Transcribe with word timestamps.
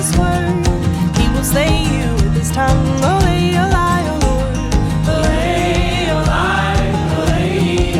his 0.00 0.16
word. 0.16 0.66
He 1.18 1.28
will 1.28 1.44
slay 1.44 1.84
you 1.84 2.06
with 2.14 2.34
his 2.34 2.50
tongue. 2.50 3.00
Oh, 3.02 3.20
O 3.20 3.66
Lord. 3.76 4.54
Lay 5.24 6.08
oh, 6.08 6.20
a 6.20 6.32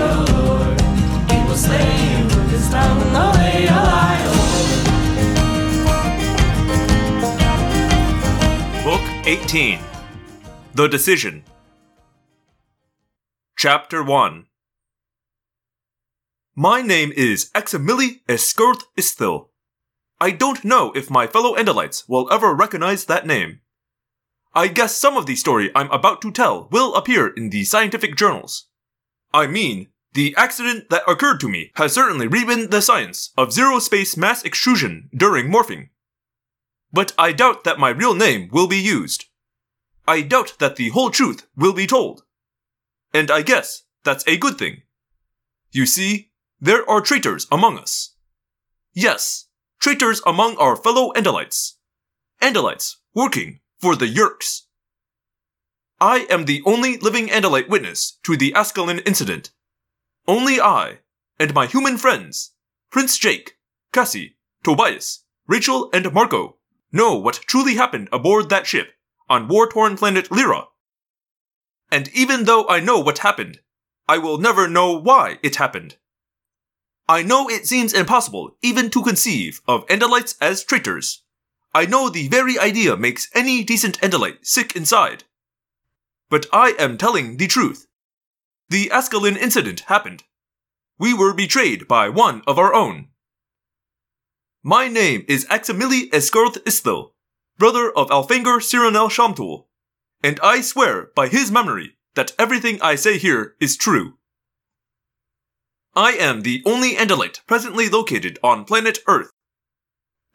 Lord. 0.00 0.80
He 1.30 1.36
will 1.46 1.60
slay 1.66 1.92
you 2.10 2.24
with 2.24 2.50
his 2.56 2.66
tongue. 2.70 3.02
Oh, 3.14 3.34
O 8.82 8.84
Book 8.84 9.04
18 9.26 9.78
The 10.74 10.88
Decision. 10.88 11.44
Chapter 13.58 14.02
1 14.02 14.46
My 16.54 16.80
name 16.80 17.12
is 17.14 17.50
Aximili 17.54 18.22
Esgarrouth 18.26 18.84
Isthil. 18.96 19.49
I 20.20 20.32
don't 20.32 20.64
know 20.64 20.92
if 20.92 21.10
my 21.10 21.26
fellow 21.26 21.54
Andalites 21.56 22.06
will 22.06 22.30
ever 22.30 22.54
recognize 22.54 23.06
that 23.06 23.26
name. 23.26 23.60
I 24.54 24.68
guess 24.68 24.94
some 24.94 25.16
of 25.16 25.26
the 25.26 25.36
story 25.36 25.70
I'm 25.74 25.90
about 25.90 26.20
to 26.22 26.30
tell 26.30 26.68
will 26.70 26.94
appear 26.94 27.28
in 27.28 27.50
the 27.50 27.64
scientific 27.64 28.16
journals. 28.16 28.66
I 29.32 29.46
mean, 29.46 29.88
the 30.12 30.34
accident 30.36 30.90
that 30.90 31.08
occurred 31.08 31.40
to 31.40 31.48
me 31.48 31.70
has 31.76 31.92
certainly 31.92 32.26
rewritten 32.26 32.68
the 32.68 32.82
science 32.82 33.30
of 33.38 33.52
zero 33.52 33.78
space 33.78 34.16
mass 34.16 34.44
extrusion 34.44 35.08
during 35.16 35.48
morphing. 35.48 35.88
But 36.92 37.14
I 37.16 37.32
doubt 37.32 37.64
that 37.64 37.78
my 37.78 37.90
real 37.90 38.14
name 38.14 38.50
will 38.52 38.66
be 38.66 38.76
used. 38.76 39.26
I 40.06 40.22
doubt 40.22 40.56
that 40.58 40.76
the 40.76 40.88
whole 40.88 41.10
truth 41.10 41.46
will 41.56 41.72
be 41.72 41.86
told. 41.86 42.24
And 43.14 43.30
I 43.30 43.42
guess 43.42 43.84
that's 44.02 44.26
a 44.26 44.36
good 44.36 44.58
thing. 44.58 44.82
You 45.70 45.86
see, 45.86 46.30
there 46.60 46.88
are 46.90 47.00
traitors 47.00 47.46
among 47.52 47.78
us. 47.78 48.16
Yes, 48.92 49.46
traitors 49.80 50.20
among 50.26 50.56
our 50.58 50.76
fellow 50.76 51.10
Andalites. 51.14 51.76
Andalites 52.42 52.96
working 53.14 53.60
for 53.78 53.96
the 53.96 54.06
Yeerks. 54.06 54.62
I 55.98 56.26
am 56.30 56.44
the 56.44 56.62
only 56.66 56.98
living 56.98 57.28
Andalite 57.28 57.68
witness 57.68 58.18
to 58.24 58.36
the 58.36 58.52
Ascalon 58.54 58.98
incident. 59.00 59.50
Only 60.28 60.60
I, 60.60 60.98
and 61.38 61.54
my 61.54 61.66
human 61.66 61.96
friends, 61.96 62.52
Prince 62.90 63.16
Jake, 63.18 63.56
Cassie, 63.92 64.36
Tobias, 64.62 65.24
Rachel, 65.46 65.88
and 65.94 66.12
Marco, 66.12 66.56
know 66.92 67.16
what 67.16 67.40
truly 67.46 67.76
happened 67.76 68.08
aboard 68.12 68.50
that 68.50 68.66
ship 68.66 68.92
on 69.30 69.48
war-torn 69.48 69.96
planet 69.96 70.28
Leera. 70.28 70.66
And 71.90 72.08
even 72.14 72.44
though 72.44 72.68
I 72.68 72.80
know 72.80 72.98
what 72.98 73.18
happened, 73.18 73.60
I 74.06 74.18
will 74.18 74.38
never 74.38 74.68
know 74.68 74.92
why 74.92 75.38
it 75.42 75.56
happened. 75.56 75.96
I 77.08 77.22
know 77.22 77.48
it 77.48 77.66
seems 77.66 77.92
impossible 77.92 78.56
even 78.62 78.90
to 78.90 79.02
conceive 79.02 79.60
of 79.66 79.86
Andalites 79.88 80.36
as 80.40 80.64
traitors. 80.64 81.22
I 81.74 81.86
know 81.86 82.08
the 82.08 82.28
very 82.28 82.58
idea 82.58 82.96
makes 82.96 83.28
any 83.34 83.64
decent 83.64 84.00
Andalite 84.00 84.44
sick 84.44 84.74
inside. 84.74 85.24
But 86.28 86.46
I 86.52 86.74
am 86.78 86.98
telling 86.98 87.36
the 87.36 87.46
truth. 87.46 87.86
The 88.68 88.90
Ascalon 88.90 89.36
incident 89.36 89.80
happened. 89.80 90.24
We 90.98 91.14
were 91.14 91.34
betrayed 91.34 91.88
by 91.88 92.08
one 92.08 92.42
of 92.46 92.58
our 92.58 92.74
own. 92.74 93.08
My 94.62 94.88
name 94.88 95.24
is 95.26 95.46
Aximili 95.46 96.10
Esgarrouth 96.10 96.62
Isthil, 96.64 97.14
brother 97.56 97.90
of 97.90 98.10
Elfangor 98.10 98.62
Sirinial 98.62 99.08
Shamtul, 99.08 99.64
and 100.22 100.38
I 100.42 100.60
swear 100.60 101.10
by 101.16 101.28
his 101.28 101.50
memory 101.50 101.96
that 102.14 102.32
everything 102.38 102.80
I 102.82 102.94
say 102.94 103.16
here 103.16 103.54
is 103.60 103.76
true. 103.76 104.18
I 105.94 106.12
am 106.12 106.42
the 106.42 106.62
only 106.64 106.94
Andalite 106.94 107.44
presently 107.46 107.88
located 107.88 108.38
on 108.42 108.64
planet 108.64 108.98
Earth. 109.08 109.30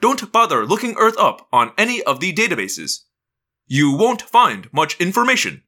Don't 0.02 0.32
bother 0.32 0.66
looking 0.66 0.96
Earth 0.98 1.18
up 1.18 1.48
on 1.54 1.72
any 1.78 2.04
of 2.04 2.20
the 2.20 2.34
databases. 2.34 3.06
You 3.66 3.96
won't 3.96 4.22
find 4.22 4.72
much 4.74 5.00
information. 5.00 5.64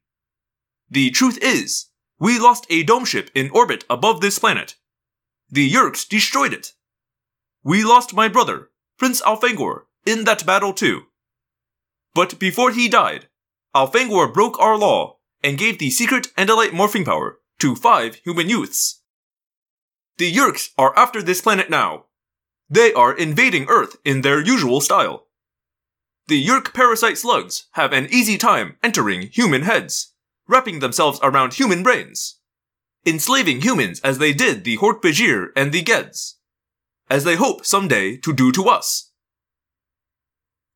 The 0.89 1.09
truth 1.11 1.38
is, 1.41 1.88
we 2.19 2.38
lost 2.38 2.67
a 2.69 2.84
dome 2.84 3.06
ship 3.06 3.31
in 3.34 3.50
orbit 3.51 3.85
above 3.89 4.19
this 4.19 4.39
planet. 4.39 4.75
The 5.50 5.72
Yeerks 5.72 6.07
destroyed 6.07 6.53
it. 6.53 6.73
We 7.63 7.84
lost 7.84 8.13
my 8.13 8.28
brother, 8.28 8.72
Prince 8.97 9.22
Elfangor, 9.22 9.84
in 10.06 10.25
that 10.25 10.45
battle 10.45 10.73
too. 10.73 11.03
But 12.13 12.40
before 12.40 12.72
he 12.72 12.90
died, 12.90 13.28
Elfangor 13.75 14.34
broke 14.34 14.59
our 14.59 14.78
law 14.78 15.17
and 15.44 15.57
gave 15.57 15.79
the 15.79 15.91
secret 15.91 16.28
Andalite 16.38 16.72
morphing 16.72 17.06
power 17.06 17.40
to 17.59 17.75
five 17.75 18.16
human 18.16 18.50
youths. 18.50 19.01
The 20.17 20.33
Yeerks 20.33 20.69
are 20.79 20.97
after 20.97 21.22
this 21.22 21.41
planet 21.41 21.69
now. 21.69 22.05
They 22.69 22.91
are 22.94 23.13
invading 23.13 23.67
Earth 23.69 23.97
in 24.03 24.22
their 24.22 24.41
usual 24.41 24.81
style. 24.81 25.28
The 26.28 26.44
Yeerk 26.44 26.73
parasite 26.73 27.19
slugs 27.19 27.67
have 27.73 27.94
an 27.94 28.07
easy 28.09 28.38
time 28.38 28.78
entering 28.81 29.28
human 29.28 29.61
heads, 29.61 30.13
wrapping 30.47 30.79
themselves 30.79 31.19
around 31.22 31.53
human 31.53 31.83
brains, 31.83 32.39
enslaving 33.05 33.61
humans 33.61 34.00
as 34.01 34.17
they 34.17 34.33
did 34.33 34.63
the 34.63 34.78
Hork-Bajir 34.78 35.50
and 35.55 35.72
the 35.72 35.83
Gedds, 35.83 36.38
as 37.09 37.23
they 37.23 37.35
hope 37.35 37.66
someday 37.66 38.17
to 38.17 38.34
do 38.34 38.51
to 38.53 38.66
us. 38.66 39.11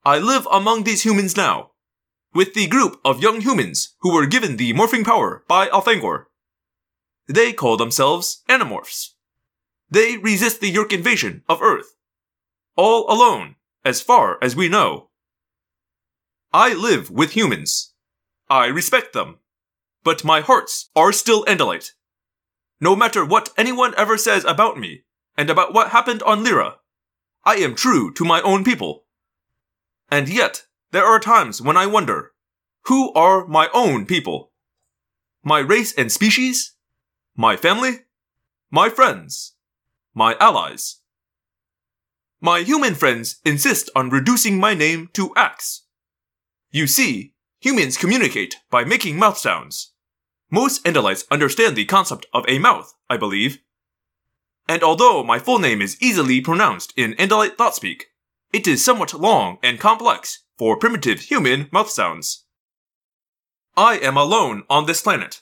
I 0.06 0.19
live 0.19 0.47
among 0.52 0.84
these 0.84 1.03
humans 1.03 1.35
now, 1.35 1.72
with 2.34 2.53
the 2.53 2.68
group 2.68 3.02
of 3.03 3.22
young 3.22 3.41
humans 3.41 3.96
who 4.02 4.13
were 4.13 4.25
given 4.28 4.58
the 4.58 4.72
morphing 4.73 5.03
power 5.03 5.44
by 5.47 5.68
Elfangor. 5.68 6.25
They 7.28 7.53
call 7.53 7.75
themselves 7.75 8.44
Animorphs. 8.47 9.09
They 9.91 10.16
resist 10.16 10.62
the 10.62 10.74
Yeerk 10.74 10.94
invasion 10.94 11.44
of 11.50 11.62
Earth. 11.62 11.96
All 12.78 13.06
alone, 13.12 13.56
as 13.84 14.00
far 14.02 14.38
as 14.41 14.56
we 14.56 14.69
know. 14.69 15.09
I 16.53 16.74
live 16.74 17.12
with 17.12 17.31
humans. 17.31 17.94
I 18.50 18.68
respect 18.68 19.12
them. 19.12 19.40
But 20.03 20.24
my 20.24 20.40
hearts 20.40 20.90
are 20.96 21.12
still 21.12 21.44
Andalite. 21.46 21.91
No 22.79 22.96
matter 22.96 23.25
what 23.25 23.50
anyone 23.57 23.94
ever 23.97 24.18
says 24.18 24.46
about 24.46 24.79
me, 24.79 25.03
and 25.38 25.50
about 25.50 25.74
what 25.74 25.91
happened 25.91 26.23
on 26.23 26.44
Leera, 26.44 26.75
I 27.44 27.56
am 27.56 27.75
true 27.75 28.13
to 28.13 28.25
my 28.25 28.41
own 28.41 28.63
people. 28.63 29.06
And 30.09 30.29
yet, 30.29 30.66
there 30.91 31.06
are 31.06 31.19
times 31.19 31.62
when 31.62 31.78
I 31.78 31.85
wonder, 31.85 32.31
who 32.85 33.13
are 33.13 33.46
my 33.46 33.69
own 33.73 34.06
people? 34.06 34.52
My 35.44 35.59
race 35.59 35.94
and 35.97 36.12
species? 36.12 36.75
My 37.35 37.56
family? 37.56 38.02
My 38.72 38.90
friends? 38.90 39.53
My 40.13 40.35
allies. 40.41 40.97
My 42.41 42.59
human 42.63 42.95
friends 42.95 43.38
insist 43.45 43.89
on 43.95 44.09
reducing 44.09 44.59
my 44.59 44.73
name 44.73 45.09
to 45.13 45.33
Ax. 45.35 45.83
You 46.69 46.85
see, 46.85 47.33
humans 47.61 47.97
communicate 47.97 48.57
by 48.69 48.83
making 48.83 49.17
mouth 49.17 49.38
sounds. 49.38 49.94
Most 50.49 50.83
Andalites 50.83 51.23
understand 51.31 51.77
the 51.77 51.85
concept 51.85 52.25
of 52.33 52.44
a 52.49 52.59
mouth, 52.59 52.94
I 53.09 53.16
believe. 53.16 53.59
And 54.67 54.83
although 54.83 55.23
my 55.23 55.39
full 55.39 55.59
name 55.59 55.81
is 55.81 56.01
easily 56.01 56.41
pronounced 56.41 56.93
in 56.97 57.13
Andalite 57.13 57.55
Thoughtspeak, 57.55 58.03
it 58.51 58.67
is 58.67 58.83
somewhat 58.83 59.13
long 59.13 59.59
and 59.63 59.79
complex 59.79 60.43
for 60.57 60.75
primitive 60.75 61.22
human 61.22 61.69
mouth 61.72 61.89
sounds. 61.89 62.43
I 63.78 63.97
am 63.99 64.17
alone 64.17 64.63
on 64.69 64.88
this 64.88 65.01
planet, 65.01 65.41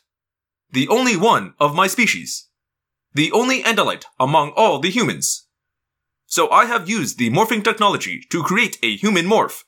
the 0.69 0.87
only 0.89 1.17
one 1.17 1.55
of 1.59 1.73
my 1.73 1.87
species 1.87 2.48
the 3.13 3.31
only 3.31 3.63
Andalite 3.63 4.05
among 4.19 4.51
all 4.51 4.79
the 4.79 4.89
humans. 4.89 5.47
So 6.25 6.49
I 6.49 6.65
have 6.65 6.89
used 6.89 7.17
the 7.17 7.31
morphing 7.31 7.63
technology 7.63 8.23
to 8.29 8.43
create 8.43 8.77
a 8.83 8.95
human 8.95 9.25
morph. 9.25 9.63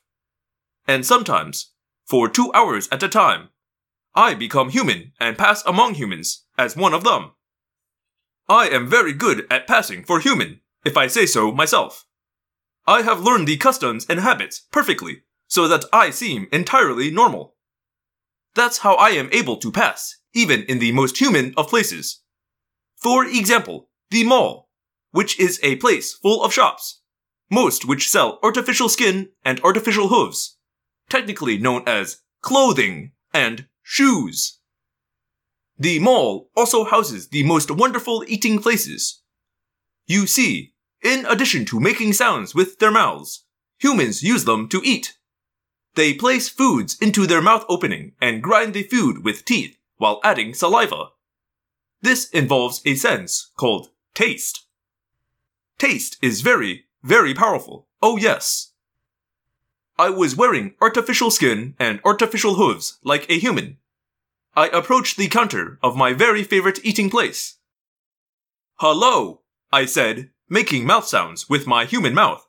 And 0.86 1.04
sometimes, 1.04 1.72
for 2.06 2.28
two 2.28 2.52
hours 2.54 2.88
at 2.92 3.02
a 3.02 3.08
time, 3.08 3.48
I 4.14 4.34
become 4.34 4.70
human 4.70 5.12
and 5.18 5.38
pass 5.38 5.64
among 5.66 5.94
humans 5.94 6.44
as 6.56 6.76
one 6.76 6.94
of 6.94 7.04
them. 7.04 7.32
I 8.48 8.68
am 8.68 8.88
very 8.88 9.12
good 9.12 9.46
at 9.50 9.66
passing 9.66 10.04
for 10.04 10.20
human, 10.20 10.60
if 10.84 10.96
I 10.96 11.06
say 11.06 11.26
so 11.26 11.50
myself. 11.50 12.06
I 12.86 13.02
have 13.02 13.20
learned 13.20 13.48
the 13.48 13.56
customs 13.56 14.06
and 14.08 14.20
habits 14.20 14.60
perfectly, 14.70 15.22
so 15.46 15.68
that 15.68 15.84
I 15.92 16.10
seem 16.10 16.48
entirely 16.52 17.10
normal. 17.10 17.54
That's 18.54 18.78
how 18.78 18.94
I 18.94 19.10
am 19.10 19.30
able 19.32 19.56
to 19.58 19.72
pass, 19.72 20.18
even 20.34 20.62
in 20.64 20.78
the 20.78 20.92
most 20.92 21.18
human 21.18 21.54
of 21.56 21.68
places. 21.68 22.21
For 23.02 23.26
example, 23.26 23.88
the 24.10 24.22
mall, 24.22 24.70
which 25.10 25.38
is 25.40 25.58
a 25.64 25.76
place 25.76 26.14
full 26.14 26.44
of 26.44 26.52
shops, 26.52 27.00
most 27.50 27.84
which 27.84 28.08
sell 28.08 28.38
artificial 28.44 28.88
skin 28.88 29.30
and 29.44 29.60
artificial 29.64 30.08
hooves, 30.08 30.56
technically 31.08 31.58
known 31.58 31.82
as 31.86 32.22
clothing 32.42 33.10
and 33.34 33.66
shoes. 33.82 34.60
The 35.76 35.98
mall 35.98 36.50
also 36.56 36.84
houses 36.84 37.28
the 37.30 37.42
most 37.42 37.72
wonderful 37.72 38.24
eating 38.28 38.60
places. 38.60 39.22
You 40.06 40.28
see, 40.28 40.74
in 41.02 41.26
addition 41.26 41.64
to 41.66 41.80
making 41.80 42.12
sounds 42.12 42.54
with 42.54 42.78
their 42.78 42.92
mouths, 42.92 43.44
humans 43.78 44.22
use 44.22 44.44
them 44.44 44.68
to 44.68 44.80
eat. 44.84 45.18
They 45.94 46.14
place 46.14 46.48
foods 46.48 46.96
into 47.00 47.26
their 47.26 47.42
mouth 47.42 47.64
opening 47.68 48.12
and 48.20 48.42
grind 48.42 48.74
the 48.74 48.84
food 48.84 49.24
with 49.24 49.44
teeth 49.44 49.76
while 49.96 50.20
adding 50.22 50.54
saliva. 50.54 51.08
This 52.02 52.28
involves 52.30 52.82
a 52.84 52.96
sense 52.96 53.52
called 53.56 53.90
taste. 54.12 54.66
Taste 55.78 56.18
is 56.20 56.40
very, 56.40 56.86
very 57.02 57.32
powerful. 57.32 57.86
Oh 58.02 58.16
yes. 58.16 58.72
I 59.98 60.10
was 60.10 60.36
wearing 60.36 60.74
artificial 60.80 61.30
skin 61.30 61.74
and 61.78 62.00
artificial 62.04 62.54
hooves 62.54 62.98
like 63.04 63.30
a 63.30 63.38
human. 63.38 63.78
I 64.56 64.66
approached 64.68 65.16
the 65.16 65.28
counter 65.28 65.78
of 65.82 65.96
my 65.96 66.12
very 66.12 66.42
favorite 66.42 66.84
eating 66.84 67.08
place. 67.08 67.58
Hello, 68.76 69.42
I 69.72 69.86
said, 69.86 70.30
making 70.48 70.84
mouth 70.84 71.06
sounds 71.06 71.48
with 71.48 71.66
my 71.66 71.84
human 71.84 72.14
mouth. 72.14 72.46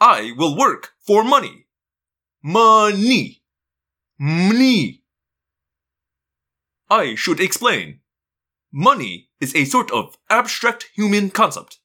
I 0.00 0.32
will 0.36 0.58
work 0.58 0.92
for 0.98 1.22
money. 1.22 1.66
Money. 2.42 3.42
Money. 4.18 5.02
I 6.90 7.14
should 7.14 7.40
explain. 7.40 8.00
Money 8.76 9.28
is 9.40 9.54
a 9.54 9.64
sort 9.64 9.92
of 9.92 10.18
abstract 10.28 10.90
human 10.96 11.30
concept. 11.30 11.78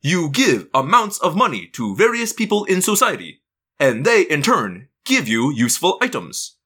You 0.00 0.30
give 0.30 0.66
amounts 0.72 1.18
of 1.18 1.36
money 1.36 1.66
to 1.74 1.94
various 1.94 2.32
people 2.32 2.64
in 2.64 2.80
society, 2.80 3.42
and 3.78 4.06
they 4.06 4.22
in 4.22 4.40
turn 4.40 4.88
give 5.04 5.28
you 5.28 5.52
useful 5.52 5.98
items. 6.00 6.56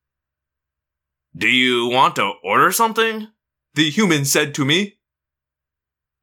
Do 1.37 1.49
you 1.49 1.89
want 1.89 2.15
to 2.15 2.35
order 2.45 2.71
something? 2.71 3.27
The 3.75 3.91
human 3.91 4.25
said 4.25 4.55
to 4.55 4.65
me. 4.65 4.99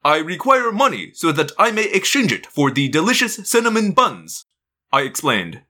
I 0.06 0.20
require 0.20 0.72
money 0.72 1.12
so 1.14 1.34
that 1.34 1.52
I 1.60 1.72
may 1.72 1.92
exchange 1.92 2.32
it 2.32 2.46
for 2.46 2.72
the 2.72 2.88
delicious 2.88 3.36
cinnamon 3.50 3.92
buns, 3.92 4.46
I 4.90 5.02
explained. 5.02 5.64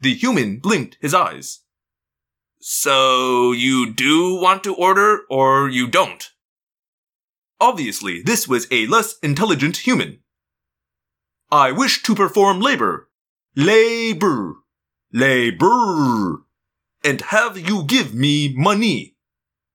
The 0.00 0.12
human 0.12 0.58
blinked 0.58 0.98
his 1.00 1.14
eyes. 1.14 1.60
So 2.60 3.52
you 3.52 3.90
do 3.90 4.34
want 4.34 4.62
to 4.64 4.74
order 4.74 5.20
or 5.30 5.70
you 5.70 5.86
don't? 5.86 6.28
Obviously, 7.62 8.20
this 8.22 8.48
was 8.48 8.66
a 8.72 8.88
less 8.88 9.20
intelligent 9.22 9.76
human. 9.76 10.18
I 11.52 11.70
wish 11.70 12.02
to 12.02 12.12
perform 12.12 12.58
labor. 12.58 13.08
Labor. 13.54 14.56
Labor. 15.12 16.42
And 17.04 17.20
have 17.20 17.56
you 17.56 17.84
give 17.84 18.14
me 18.14 18.52
money. 18.56 19.14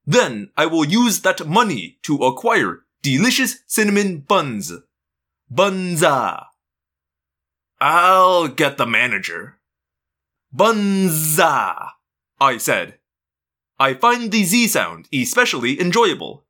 Then 0.06 0.50
I 0.58 0.66
will 0.66 0.84
use 0.84 1.22
that 1.22 1.48
money 1.48 2.00
to 2.04 2.18
acquire 2.18 2.82
delicious 3.02 3.60
cinnamon 3.68 4.20
buns. 4.20 4.74
Bunza. 5.50 6.48
I'll 7.80 8.50
get 8.50 8.78
the 8.78 8.86
manager. 8.86 9.60
Bunza, 10.52 11.94
I 12.38 12.58
said. 12.58 13.00
I 13.80 13.94
find 13.94 14.30
the 14.30 14.44
Z 14.44 14.68
sound 14.68 15.08
especially 15.14 15.80
enjoyable. 15.80 16.47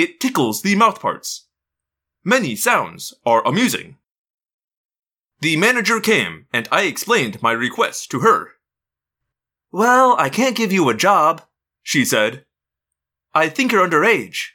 It 0.00 0.18
tickles 0.18 0.62
the 0.62 0.74
mouth 0.76 0.98
parts. 0.98 1.44
Many 2.24 2.56
sounds 2.56 3.12
are 3.26 3.46
amusing. 3.46 3.98
The 5.42 5.58
manager 5.58 6.00
came, 6.00 6.46
and 6.54 6.66
I 6.72 6.84
explained 6.84 7.42
my 7.42 7.52
request 7.52 8.10
to 8.12 8.20
her. 8.20 8.52
Well, 9.70 10.16
I 10.18 10.30
can't 10.30 10.56
give 10.56 10.72
you 10.72 10.88
a 10.88 10.94
job, 10.94 11.42
she 11.82 12.06
said. 12.06 12.46
I 13.34 13.50
think 13.50 13.72
you're 13.72 13.86
underage. 13.86 14.52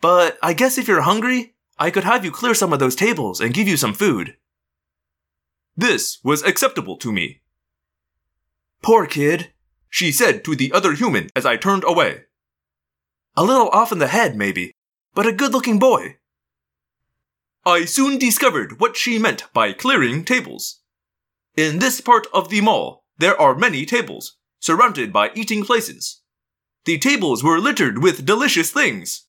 But 0.00 0.36
I 0.42 0.52
guess 0.52 0.78
if 0.78 0.88
you're 0.88 1.02
hungry, 1.02 1.54
I 1.78 1.92
could 1.92 2.02
have 2.02 2.24
you 2.24 2.32
clear 2.32 2.54
some 2.54 2.72
of 2.72 2.80
those 2.80 2.96
tables 2.96 3.40
and 3.40 3.54
give 3.54 3.68
you 3.68 3.76
some 3.76 3.94
food. 3.94 4.36
This 5.76 6.18
was 6.24 6.42
acceptable 6.42 6.96
to 6.96 7.12
me. 7.12 7.40
Poor 8.82 9.06
kid, 9.06 9.52
she 9.88 10.10
said 10.10 10.42
to 10.42 10.56
the 10.56 10.72
other 10.72 10.94
human 10.94 11.28
as 11.36 11.46
I 11.46 11.56
turned 11.56 11.84
away. 11.86 12.24
A 13.36 13.44
little 13.44 13.68
off 13.68 13.92
in 13.92 14.00
the 14.00 14.08
head, 14.08 14.34
maybe, 14.34 14.74
but 15.18 15.26
a 15.26 15.32
good 15.32 15.52
looking 15.52 15.80
boy. 15.80 16.14
I 17.66 17.86
soon 17.86 18.18
discovered 18.18 18.78
what 18.78 18.96
she 18.96 19.18
meant 19.18 19.52
by 19.52 19.72
clearing 19.72 20.24
tables. 20.24 20.82
In 21.56 21.80
this 21.80 22.00
part 22.00 22.28
of 22.32 22.50
the 22.50 22.60
mall, 22.60 23.04
there 23.18 23.36
are 23.40 23.56
many 23.56 23.84
tables, 23.84 24.36
surrounded 24.60 25.12
by 25.12 25.32
eating 25.34 25.64
places. 25.64 26.20
The 26.84 26.98
tables 26.98 27.42
were 27.42 27.58
littered 27.58 28.00
with 28.00 28.26
delicious 28.26 28.70
things. 28.70 29.24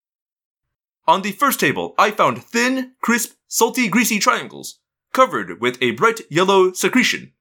On 1.07 1.23
the 1.23 1.31
first 1.31 1.59
table, 1.59 1.95
I 1.97 2.11
found 2.11 2.43
thin, 2.43 2.91
crisp, 3.01 3.31
salty, 3.47 3.87
greasy 3.87 4.19
triangles, 4.19 4.81
covered 5.11 5.59
with 5.59 5.81
a 5.81 5.93
bright 5.93 6.21
yellow 6.29 6.71
secretion. 6.71 7.33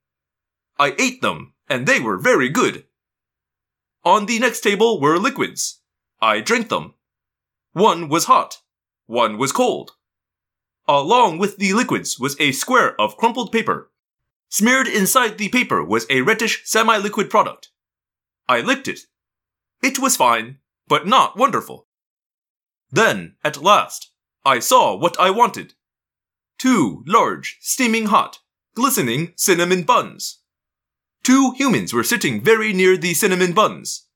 I 0.79 0.95
ate 0.99 1.21
them, 1.21 1.53
and 1.69 1.87
they 1.87 2.01
were 2.01 2.17
very 2.17 2.49
good. 2.49 2.85
On 4.05 4.25
the 4.25 4.39
next 4.39 4.63
table 4.63 5.03
were 5.03 5.19
liquids. 5.19 5.83
I 6.23 6.41
drank 6.41 6.71
them. 6.71 6.95
One 7.73 8.09
was 8.09 8.25
hot, 8.25 8.59
one 9.07 9.39
was 9.39 9.53
cold. 9.53 9.93
Along 10.87 11.39
with 11.39 11.59
the 11.59 11.75
liquids 11.75 12.19
was 12.19 12.37
a 12.41 12.53
square 12.53 12.99
of 13.01 13.17
crumpled 13.17 13.53
paper. 13.53 13.91
Smeared 14.49 14.89
inside 14.89 15.37
the 15.37 15.51
paper 15.51 15.85
was 15.85 16.07
a 16.09 16.23
reddish 16.23 16.63
semi-liquid 16.65 17.29
product. 17.29 17.69
I 18.49 18.61
licked 18.63 18.89
it. 18.89 19.01
It 19.83 19.99
was 19.99 20.17
fine, 20.17 20.59
but 20.87 21.07
not 21.07 21.37
wonderful. 21.37 21.87
Then, 22.91 23.37
at 23.45 23.63
last, 23.63 24.13
I 24.45 24.59
saw 24.61 24.97
what 24.97 25.21
I 25.21 25.31
wanted. 25.31 25.75
Two 26.59 27.05
large, 27.07 27.59
steaming 27.61 28.07
hot, 28.07 28.39
glistening 28.75 29.35
cinnamon 29.37 29.83
buns. 29.83 30.39
Two 31.23 31.53
humans 31.53 31.93
were 31.93 32.03
sitting 32.03 32.43
very 32.43 32.73
near 32.73 32.97
the 32.97 33.13
cinnamon 33.13 33.53
buns. 33.53 34.07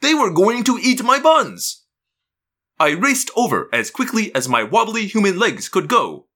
They 0.00 0.14
were 0.14 0.30
going 0.30 0.64
to 0.64 0.78
eat 0.80 1.04
my 1.04 1.20
buns! 1.20 1.83
I 2.78 2.90
raced 2.90 3.30
over 3.36 3.68
as 3.72 3.90
quickly 3.90 4.34
as 4.34 4.48
my 4.48 4.62
wobbly 4.62 5.06
human 5.06 5.38
legs 5.38 5.68
could 5.68 5.88
go. 5.88 6.26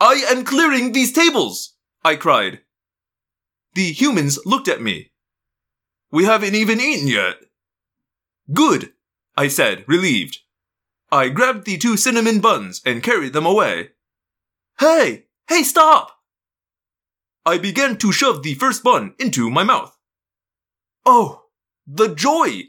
I 0.00 0.24
am 0.28 0.44
clearing 0.44 0.92
these 0.92 1.12
tables! 1.12 1.74
I 2.04 2.16
cried. 2.16 2.60
The 3.74 3.92
humans 3.92 4.38
looked 4.44 4.68
at 4.68 4.82
me. 4.82 5.12
We 6.10 6.24
haven't 6.24 6.54
even 6.54 6.80
eaten 6.80 7.08
yet. 7.08 7.36
Good, 8.52 8.92
I 9.36 9.48
said, 9.48 9.84
relieved. 9.86 10.38
I 11.10 11.28
grabbed 11.28 11.64
the 11.64 11.78
two 11.78 11.96
cinnamon 11.96 12.40
buns 12.40 12.80
and 12.84 13.02
carried 13.02 13.32
them 13.32 13.46
away. 13.46 13.90
Hey! 14.78 15.26
Hey, 15.48 15.62
stop! 15.62 16.10
I 17.44 17.58
began 17.58 17.96
to 17.98 18.12
shove 18.12 18.42
the 18.42 18.54
first 18.54 18.82
bun 18.82 19.14
into 19.18 19.48
my 19.50 19.62
mouth. 19.62 19.96
Oh, 21.04 21.44
the 21.86 22.14
joy! 22.14 22.64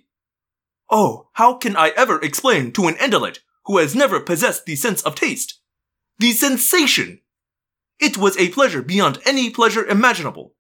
Oh, 0.90 1.30
how 1.34 1.56
can 1.56 1.76
I 1.76 1.90
ever 1.90 2.20
explain 2.22 2.72
to 2.74 2.88
an 2.88 2.96
Andalite 2.96 3.40
who 3.66 3.78
has 3.78 3.96
never 3.96 4.20
possessed 4.20 4.66
the 4.66 4.76
sense 4.76 5.02
of 5.02 5.16
taste? 5.16 5.60
The 6.20 6.32
sensation! 6.32 7.22
It 8.00 8.18
was 8.18 8.38
a 8.38 8.50
pleasure 8.50 8.82
beyond 8.82 9.20
any 9.26 9.50
pleasure 9.50 9.86
imaginable. 9.86 10.54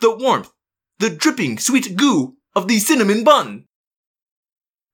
The 0.00 0.14
warmth, 0.14 0.52
the 0.98 1.10
dripping 1.10 1.58
sweet 1.58 1.96
goo 1.96 2.36
of 2.54 2.68
the 2.68 2.78
cinnamon 2.78 3.24
bun. 3.24 3.64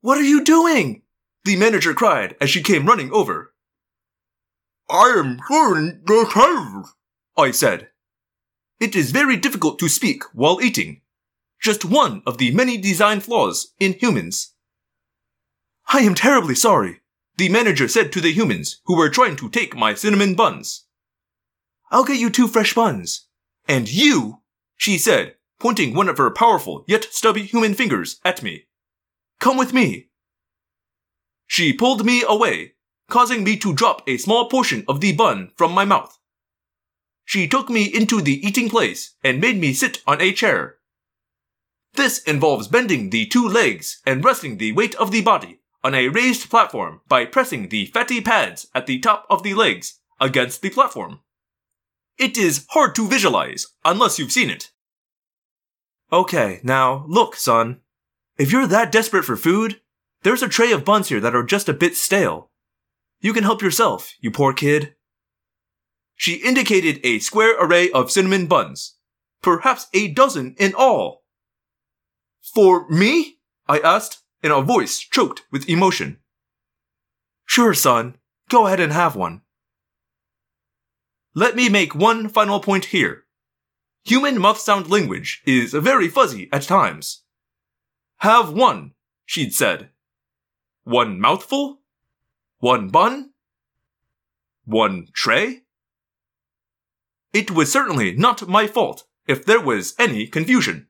What 0.01 0.19
are 0.19 0.23
you 0.23 0.45
doing? 0.45 1.03
The 1.45 1.57
manager 1.57 1.93
cried 1.93 2.37
as 2.41 2.49
she 2.49 2.63
came 2.63 2.87
running 2.87 3.13
over. 3.13 3.55
I 4.89 5.15
am 5.19 5.39
clearing 5.41 6.03
the 6.05 6.31
tables, 6.33 6.95
I 7.37 7.51
said. 7.51 7.89
It 8.81 8.97
is 8.97 9.13
very 9.13 9.37
difficult 9.37 9.79
to 9.79 9.89
speak 9.89 10.23
while 10.33 10.61
eating. 10.63 11.03
Just 11.61 11.85
one 11.85 12.23
of 12.27 12.39
the 12.39 12.51
many 12.51 12.77
design 12.77 13.21
flaws 13.21 13.73
in 13.79 13.95
humans. 13.95 14.54
I 15.89 16.01
am 16.01 16.15
terribly 16.15 16.55
sorry, 16.55 17.01
the 17.37 17.49
manager 17.49 17.89
said 17.89 18.13
to 18.13 18.21
the 18.21 18.33
humans 18.33 18.81
who 18.85 18.97
were 18.97 19.09
trying 19.09 19.37
to 19.37 19.49
take 19.49 19.77
my 19.77 19.95
cinnamon 19.95 20.35
buns. 20.35 20.87
I'll 21.91 22.05
get 22.05 22.19
you 22.19 22.31
two 22.31 22.49
fresh 22.49 22.75
buns. 22.75 23.29
And 23.69 23.91
you, 23.91 24.41
she 24.77 24.99
said, 24.99 25.37
pointing 25.59 25.95
one 25.95 26.09
of 26.09 26.19
her 26.19 26.31
powerful 26.31 26.85
yet 26.87 27.05
stubby 27.05 27.43
human 27.43 27.75
fingers 27.75 28.21
at 28.25 28.43
me. 28.43 28.65
Come 29.41 29.57
with 29.57 29.73
me. 29.73 30.09
She 31.47 31.73
pulled 31.73 32.05
me 32.05 32.23
away, 32.27 32.75
causing 33.09 33.45
me 33.45 33.57
to 33.59 33.75
drop 33.75 34.03
a 34.09 34.17
small 34.17 34.49
portion 34.49 34.85
of 34.89 35.01
the 35.01 35.13
bun 35.13 35.53
from 35.57 35.73
my 35.73 35.85
mouth. 35.85 36.19
She 37.25 37.49
took 37.49 37.71
me 37.71 37.85
into 37.85 38.21
the 38.21 38.45
eating 38.47 38.69
place 38.69 39.15
and 39.23 39.41
made 39.41 39.59
me 39.59 39.73
sit 39.73 40.03
on 40.07 40.21
a 40.21 40.33
chair. 40.33 40.77
This 41.95 42.19
involves 42.25 42.69
bending 42.69 43.11
the 43.11 43.27
two 43.27 43.47
legs 43.49 44.01
and 44.05 44.25
resting 44.25 44.59
the 44.59 44.73
weight 44.73 44.95
of 44.97 45.11
the 45.11 45.21
body 45.21 45.61
on 45.85 45.95
a 45.95 46.09
raised 46.09 46.49
platform 46.49 47.03
by 47.07 47.27
pressing 47.27 47.69
the 47.69 47.87
fatty 47.87 48.23
pads 48.23 48.67
at 48.75 48.87
the 48.87 48.99
top 48.99 49.27
of 49.29 49.43
the 49.43 49.53
legs 49.53 50.01
against 50.19 50.63
the 50.63 50.71
platform. 50.71 51.21
It 52.19 52.39
is 52.39 52.67
hard 52.71 52.95
to 52.95 53.07
visualize 53.07 53.67
unless 53.85 54.19
you've 54.19 54.33
seen 54.33 54.49
it. 54.49 54.71
Okay, 56.11 56.61
now 56.63 57.05
look, 57.07 57.37
son. 57.37 57.81
If 58.39 58.51
you're 58.51 58.67
that 58.67 58.91
desperate 58.91 59.25
for 59.25 59.37
food, 59.37 59.81
there's 60.23 60.43
a 60.43 60.49
tray 60.49 60.73
of 60.73 60.85
buns 60.85 61.09
here 61.11 61.21
that 61.21 61.37
are 61.37 61.45
just 61.45 61.69
a 61.69 61.75
bit 61.75 61.97
stale. 61.97 62.51
You 63.21 63.33
can 63.33 63.45
help 63.45 63.63
yourself, 63.63 64.13
you 64.21 64.31
poor 64.31 64.53
kid. 64.55 64.95
She 66.15 66.35
indicated 66.35 67.01
a 67.05 67.19
square 67.19 67.57
array 67.59 67.91
of 67.91 68.11
cinnamon 68.11 68.47
buns, 68.47 68.97
perhaps 69.43 69.89
a 69.93 70.09
dozen 70.09 70.55
in 70.59 70.73
all. 70.75 71.25
For 72.55 72.89
me? 72.89 73.39
I 73.67 73.79
asked 73.81 74.24
in 74.45 74.53
a 74.53 74.61
voice 74.61 74.99
choked 74.99 75.43
with 75.51 75.69
emotion. 75.71 76.19
Sure, 77.47 77.73
son. 77.73 78.17
Go 78.51 78.67
ahead 78.67 78.79
and 78.79 78.93
have 78.93 79.17
one. 79.17 79.41
Let 81.35 81.57
me 81.57 81.71
make 81.71 81.95
one 81.95 82.29
final 82.29 82.61
point 82.61 82.87
here. 82.87 83.25
Human 84.05 84.39
mouth 84.39 84.61
sound 84.61 84.91
language 84.91 85.43
is 85.47 85.73
very 85.73 86.09
fuzzy 86.09 86.51
at 86.53 86.63
times. 86.63 87.23
Have 88.19 88.53
one, 88.53 88.93
she'd 89.25 89.55
said. 89.55 89.89
One 90.85 91.19
mouthful? 91.19 91.81
One 92.59 92.89
bun? 92.89 93.31
One 94.67 95.09
tray? 95.15 95.63
It 97.33 97.51
was 97.51 97.73
certainly 97.73 98.15
not 98.15 98.47
my 98.47 98.67
fault 98.67 99.05
if 99.27 99.47
there 99.47 99.61
was 99.61 99.95
any 99.99 100.27
confusion. 100.27 100.89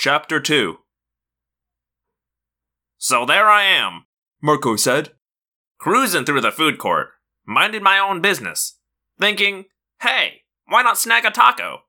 Chapter 0.00 0.38
2 0.38 0.76
So 2.98 3.26
there 3.26 3.50
I 3.50 3.64
am, 3.64 4.04
Marco 4.40 4.76
said. 4.76 5.10
cruising 5.78 6.24
through 6.24 6.40
the 6.40 6.52
food 6.52 6.78
court, 6.78 7.08
minding 7.44 7.82
my 7.82 7.98
own 7.98 8.22
business, 8.22 8.78
thinking, 9.18 9.64
hey, 10.02 10.42
why 10.68 10.84
not 10.84 10.98
snag 10.98 11.24
a 11.24 11.32
taco? 11.32 11.80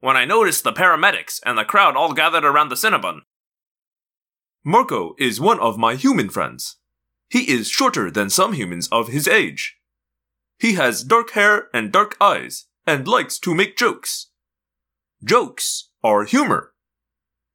When 0.00 0.16
I 0.16 0.24
noticed 0.24 0.64
the 0.64 0.72
paramedics 0.72 1.40
and 1.44 1.58
the 1.58 1.66
crowd 1.66 1.94
all 1.94 2.14
gathered 2.14 2.46
around 2.46 2.70
the 2.70 2.74
Cinnabon. 2.74 3.20
Marco 4.64 5.14
is 5.18 5.38
one 5.38 5.60
of 5.60 5.76
my 5.76 5.94
human 5.94 6.30
friends. 6.30 6.78
He 7.28 7.50
is 7.50 7.68
shorter 7.68 8.10
than 8.10 8.30
some 8.30 8.54
humans 8.54 8.88
of 8.90 9.08
his 9.08 9.28
age. 9.28 9.76
He 10.58 10.72
has 10.76 11.04
dark 11.04 11.32
hair 11.32 11.68
and 11.74 11.92
dark 11.92 12.16
eyes 12.18 12.64
and 12.86 13.06
likes 13.06 13.38
to 13.40 13.54
make 13.54 13.76
jokes. 13.76 14.30
Jokes 15.22 15.90
are 16.02 16.24
humor. 16.24 16.71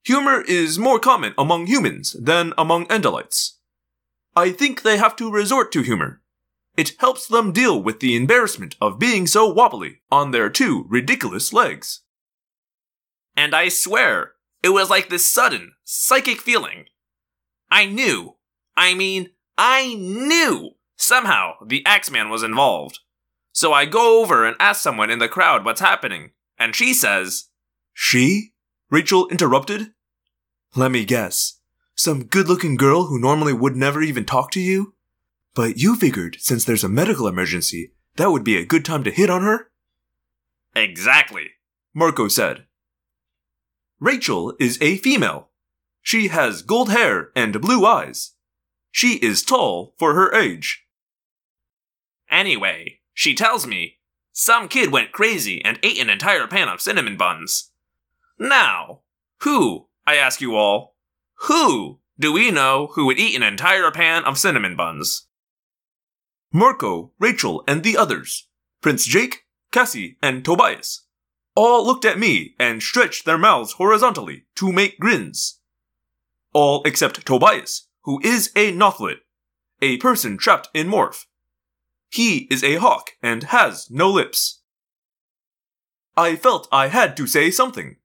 Humor 0.07 0.39
is 0.47 0.79
more 0.79 0.99
common 0.99 1.33
among 1.37 1.67
humans 1.67 2.15
than 2.17 2.53
among 2.57 2.85
Andalites. 2.85 3.57
I 4.37 4.51
think 4.53 4.81
they 4.81 4.95
have 4.95 5.17
to 5.17 5.29
resort 5.29 5.69
to 5.73 5.81
humor. 5.81 6.21
It 6.77 6.93
helps 6.99 7.27
them 7.27 7.51
deal 7.51 7.83
with 7.83 7.99
the 7.99 8.15
embarrassment 8.15 8.77
of 8.79 8.99
being 8.99 9.27
so 9.27 9.51
wobbly 9.51 9.99
on 10.09 10.31
their 10.31 10.49
two 10.49 10.85
ridiculous 10.87 11.51
legs. 11.51 12.03
And 13.35 13.53
I 13.53 13.67
swear, 13.67 14.35
it 14.63 14.69
was 14.69 14.89
like 14.89 15.09
this 15.09 15.25
sudden, 15.25 15.73
psychic 15.83 16.39
feeling. 16.39 16.85
I 17.69 17.85
knew, 17.85 18.37
I 18.77 18.93
mean, 18.93 19.31
I 19.57 19.93
knew 19.95 20.75
somehow 20.95 21.55
the 21.65 21.85
Axeman 21.85 22.29
was 22.29 22.43
involved. 22.43 22.99
So 23.51 23.73
I 23.73 23.83
go 23.83 24.21
over 24.21 24.45
and 24.45 24.55
ask 24.57 24.81
someone 24.81 25.09
in 25.09 25.19
the 25.19 25.27
crowd 25.27 25.65
what's 25.65 25.81
happening, 25.81 26.31
and 26.57 26.77
she 26.77 26.93
says, 26.93 27.49
She? 27.91 28.53
Rachel 28.89 29.27
interrupted. 29.27 29.91
Let 30.75 30.91
me 30.91 31.05
guess. 31.05 31.59
Some 31.95 32.25
good 32.25 32.47
looking 32.47 32.75
girl 32.75 33.05
who 33.05 33.19
normally 33.19 33.53
would 33.53 33.75
never 33.75 34.01
even 34.01 34.25
talk 34.25 34.51
to 34.51 34.59
you? 34.59 34.93
But 35.55 35.77
you 35.77 35.95
figured 35.95 36.38
since 36.39 36.65
there's 36.65 36.83
a 36.83 36.89
medical 36.89 37.27
emergency, 37.27 37.93
that 38.17 38.31
would 38.31 38.43
be 38.43 38.57
a 38.57 38.65
good 38.65 38.86
time 38.86 39.03
to 39.03 39.12
hit 39.12 39.29
on 39.29 39.43
her? 39.43 39.71
Exactly. 40.75 41.51
Marco 41.93 42.27
said. 42.27 42.65
Rachel 44.00 44.53
is 44.59 44.77
a 44.81 44.97
female. 44.97 45.50
She 46.01 46.27
has 46.27 46.62
gold 46.62 46.91
hair 46.91 47.31
and 47.36 47.59
blue 47.59 47.86
eyes. 47.86 48.33
She 48.91 49.15
is 49.15 49.43
tall 49.43 49.95
for 49.97 50.13
her 50.13 50.33
age. 50.33 50.86
Anyway, 52.29 53.00
she 53.13 53.33
tells 53.33 53.65
me 53.65 53.97
some 54.31 54.67
kid 54.67 54.91
went 54.91 55.12
crazy 55.12 55.63
and 55.65 55.79
ate 55.81 56.00
an 56.00 56.12
entire 56.12 56.45
pan 56.45 56.69
of 56.69 56.81
cinnamon 56.81 57.17
buns. 57.17 57.71
Now, 58.38 59.01
who, 59.41 59.88
I 60.07 60.15
ask 60.15 60.39
you 60.39 60.55
all, 60.55 60.95
who 61.47 61.99
do 62.17 62.31
we 62.31 62.49
know 62.49 62.87
who 62.93 63.05
would 63.05 63.19
eat 63.19 63.35
an 63.35 63.43
entire 63.43 63.91
pan 63.91 64.23
of 64.23 64.37
cinnamon 64.37 64.77
buns? 64.77 65.27
Marco, 66.53 67.11
Rachel, 67.19 67.61
and 67.67 67.83
the 67.83 67.97
others, 67.97 68.47
Prince 68.81 69.05
Jake, 69.05 69.43
Cassie, 69.73 70.17
and 70.23 70.45
Tobias, 70.45 71.03
all 71.55 71.85
looked 71.85 72.05
at 72.05 72.17
me 72.17 72.55
and 72.57 72.81
stretched 72.81 73.25
their 73.25 73.37
mouths 73.37 73.73
horizontally 73.73 74.45
to 74.55 74.71
make 74.71 74.97
grins. 74.97 75.59
All 76.53 76.81
except 76.85 77.25
Tobias, 77.25 77.89
who 78.03 78.21
is 78.23 78.49
a 78.55 78.71
Nothlit, 78.71 79.17
a 79.81 79.97
person 79.97 80.37
trapped 80.37 80.69
in 80.73 80.87
Morph. 80.87 81.25
He 82.09 82.47
is 82.49 82.63
a 82.63 82.75
hawk 82.75 83.11
and 83.21 83.43
has 83.43 83.91
no 83.91 84.09
lips. 84.09 84.61
I 86.15 86.37
felt 86.37 86.69
I 86.71 86.87
had 86.87 87.17
to 87.17 87.27
say 87.27 87.51
something. 87.51 87.97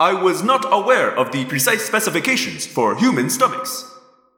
I 0.00 0.12
was 0.12 0.42
not 0.42 0.66
aware 0.72 1.16
of 1.16 1.30
the 1.30 1.44
precise 1.44 1.84
specifications 1.84 2.66
for 2.66 2.96
human 2.96 3.30
stomachs. 3.30 3.92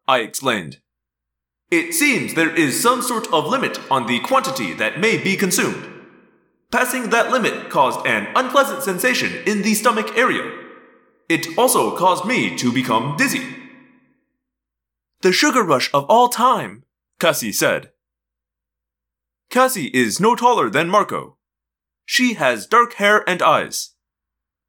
I 0.07 0.19
explained. 0.19 0.81
It 1.71 1.95
seems 1.95 2.35
there 2.35 2.55
is 2.55 2.81
some 2.81 3.01
sort 3.01 3.33
of 3.33 3.47
limit 3.47 3.81
on 3.91 4.07
the 4.07 4.21
quantity 4.21 4.75
that 4.75 5.01
may 5.01 5.17
be 5.17 5.35
consumed. 5.35 5.85
Passing 6.71 7.09
that 7.11 7.31
limit 7.31 7.71
caused 7.71 8.07
an 8.07 8.29
unpleasant 8.37 8.83
sensation 8.83 9.33
in 9.47 9.63
the 9.63 9.75
stomach 9.75 10.17
area. 10.17 10.45
It 11.29 11.57
also 11.57 11.97
caused 11.97 12.27
me 12.27 12.55
to 12.59 12.71
become 12.71 13.17
dizzy. 13.17 13.57
The 15.23 15.33
sugar 15.33 15.63
rush 15.63 15.91
of 15.95 16.05
all 16.05 16.29
time, 16.29 16.85
Cassie 17.19 17.51
said. 17.51 17.93
Cassie 19.49 19.91
is 19.95 20.21
no 20.21 20.37
taller 20.37 20.69
than 20.69 20.91
Marco. 20.91 21.39
She 22.05 22.35
has 22.35 22.67
dark 22.67 22.95
hair 22.95 23.29
and 23.29 23.41
eyes. 23.41 23.96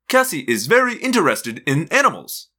Cassie 0.07 0.45
is 0.47 0.67
very 0.67 0.95
interested 0.97 1.61
in 1.65 1.87
animals. 1.89 2.49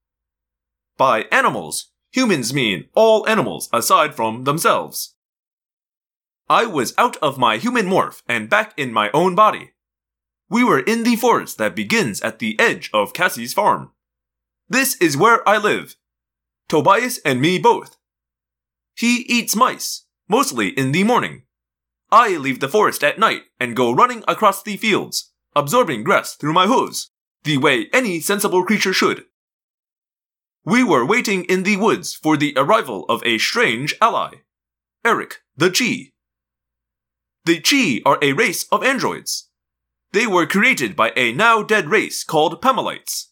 By 0.99 1.23
animals, 1.33 1.91
humans 2.11 2.53
mean 2.53 2.89
all 2.95 3.27
animals 3.27 3.71
aside 3.73 4.15
from 4.15 4.45
themselves. 4.45 5.15
I 6.51 6.67
was 6.67 6.95
out 6.99 7.17
of 7.19 7.39
my 7.39 7.57
human 7.57 7.87
morph 7.87 8.23
and 8.29 8.51
back 8.51 8.75
in 8.77 8.93
my 8.93 9.11
own 9.13 9.35
body. 9.35 9.73
We 10.51 10.65
were 10.65 10.81
in 10.81 11.05
the 11.05 11.17
forest 11.17 11.59
that 11.59 11.77
begins 11.77 12.21
at 12.23 12.39
the 12.39 12.59
edge 12.59 12.91
of 12.93 13.13
Cassie's 13.13 13.55
farm. 13.55 13.93
This 14.69 14.97
is 14.97 15.17
where 15.17 15.47
I 15.49 15.59
live. 15.59 15.97
Tobias 16.69 17.19
and 17.25 17.41
me 17.41 17.59
both. 17.59 17.97
He 18.95 19.25
eats 19.29 19.57
mice, 19.57 20.05
mostly 20.29 20.69
in 20.69 20.93
the 20.93 21.05
morning. 21.05 21.43
I 22.11 22.37
leave 22.37 22.61
the 22.61 22.69
forest 22.69 23.05
at 23.05 23.19
night 23.19 23.43
and 23.61 23.77
go 23.77 23.93
running 23.93 24.25
across 24.27 24.63
the 24.63 24.77
fields, 24.77 25.33
absorbing 25.55 26.03
grass 26.03 26.35
through 26.35 26.55
my 26.55 26.67
hooves, 26.67 27.11
the 27.49 27.57
way 27.57 27.89
any 27.95 28.21
sensible 28.21 28.63
creature 28.63 28.93
should. 28.93 29.25
We 30.67 30.85
were 30.85 31.07
waiting 31.07 31.45
in 31.45 31.63
the 31.63 31.79
woods 31.79 32.13
for 32.13 32.37
the 32.37 32.53
arrival 32.59 33.07
of 33.09 33.23
a 33.25 33.39
strange 33.39 33.95
ally, 34.03 34.43
Eric 35.03 35.39
the 35.57 35.71
Chee. 35.71 36.13
The 37.47 37.59
Chee 37.61 38.03
are 38.05 38.19
a 38.21 38.35
race 38.35 38.67
of 38.71 38.85
androids. 38.85 39.49
They 40.13 40.27
were 40.27 40.47
created 40.47 40.95
by 40.95 41.15
a 41.17 41.33
now 41.33 41.63
dead 41.63 41.89
race 41.89 42.23
called 42.23 42.61
Pemalites. 42.61 43.29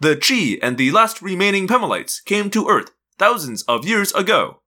The 0.00 0.16
Chee 0.16 0.60
and 0.60 0.76
the 0.76 0.90
last 0.90 1.22
remaining 1.22 1.66
Pemalites 1.66 2.22
came 2.22 2.50
to 2.50 2.68
Earth 2.68 2.90
thousands 3.18 3.62
of 3.62 3.86
years 3.86 4.12
ago. 4.12 4.60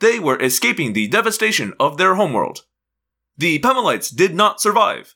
They 0.00 0.18
were 0.18 0.38
escaping 0.38 0.92
the 0.92 1.08
devastation 1.08 1.72
of 1.80 1.96
their 1.96 2.16
homeworld. 2.16 2.66
The 3.38 3.58
Pemalites 3.58 4.14
did 4.14 4.34
not 4.34 4.60
survive. 4.60 5.14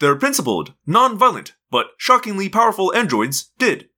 Their 0.00 0.16
principled, 0.16 0.74
non-violent, 0.86 1.54
but 1.70 1.88
shockingly 1.98 2.48
powerful 2.48 2.94
androids 2.94 3.50
did. 3.58 3.88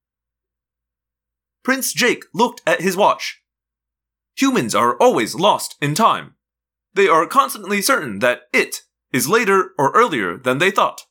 Prince 1.62 1.92
Jake 1.92 2.25
looked 2.33 2.62
at 2.66 2.80
his 2.80 2.97
watch. 2.97 3.42
Humans 4.37 4.75
are 4.75 4.97
always 4.97 5.35
lost 5.35 5.76
in 5.80 5.95
time. 5.95 6.35
They 6.95 7.07
are 7.07 7.26
constantly 7.26 7.83
certain 7.83 8.21
that 8.21 8.42
it 8.52 8.83
is 9.12 9.28
later 9.28 9.73
or 9.78 9.90
earlier 9.92 10.38
than 10.38 10.59
they 10.59 10.71
thought. 10.71 11.02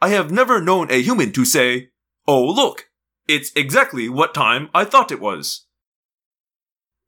I 0.00 0.10
have 0.10 0.30
never 0.30 0.60
known 0.60 0.90
a 0.90 1.02
human 1.02 1.32
to 1.32 1.44
say, 1.44 1.88
Oh, 2.28 2.44
look, 2.44 2.90
it's 3.26 3.50
exactly 3.56 4.08
what 4.08 4.34
time 4.34 4.68
I 4.74 4.84
thought 4.84 5.10
it 5.10 5.20
was. 5.20 5.66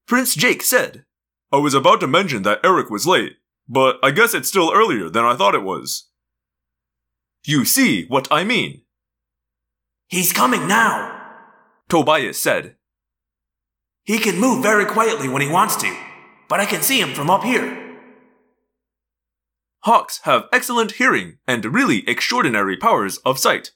Prince 0.07 0.35
Jake 0.35 0.63
said, 0.63 1.05
I 1.53 1.59
was 1.59 1.75
about 1.75 2.01
to 2.01 2.07
mention 2.07 2.43
that 2.43 2.61
Eric 2.65 2.91
was 2.91 3.07
late, 3.07 3.35
but 3.69 3.99
I 4.03 4.11
guess 4.11 4.35
it's 4.35 4.49
still 4.49 4.73
earlier 4.73 5.09
than 5.09 5.25
I 5.25 5.37
thought 5.37 5.55
it 5.55 5.63
was. 5.63 6.08
You 7.49 7.65
see 7.65 8.05
what 8.09 8.29
I 8.31 8.45
mean. 8.45 8.83
He's 10.07 10.35
coming 10.35 10.69
now. 10.69 11.19
Tobias 11.89 12.39
said. 12.39 12.77
He 14.05 14.19
can 14.19 14.39
move 14.39 14.63
very 14.63 14.85
quietly 14.85 15.31
when 15.31 15.41
he 15.41 15.49
wants 15.49 15.75
to, 15.77 15.97
but 16.51 16.61
I 16.61 16.67
can 16.67 16.83
see 16.83 17.01
him 17.01 17.15
from 17.15 17.31
up 17.31 17.45
here. 17.45 17.97
Hawks 19.85 20.21
have 20.25 20.45
excellent 20.53 20.93
hearing 21.01 21.39
and 21.47 21.65
really 21.65 22.07
extraordinary 22.07 22.77
powers 22.77 23.17
of 23.25 23.39
sight. 23.39 23.71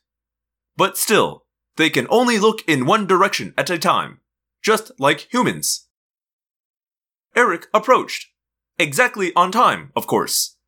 But 0.77 0.99
still, 0.99 1.47
they 1.77 1.89
can 1.89 2.07
only 2.11 2.39
look 2.39 2.61
in 2.69 2.85
one 2.85 3.07
direction 3.07 3.55
at 3.57 3.71
a 3.71 3.79
time, 3.79 4.21
just 4.63 4.93
like 4.99 5.33
humans. 5.33 5.89
Eric 7.35 7.69
approached. 7.73 8.27
Exactly 8.79 9.33
on 9.35 9.51
time, 9.51 9.93
of 9.97 10.07
course. 10.07 10.59